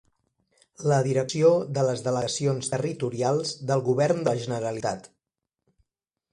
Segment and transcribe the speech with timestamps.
[0.91, 5.11] La direcció de les delegacions territorials del Govern de la Generalitat.